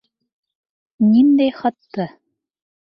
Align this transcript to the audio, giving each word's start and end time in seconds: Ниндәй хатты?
Ниндәй 1.11 1.55
хатты? 1.61 2.13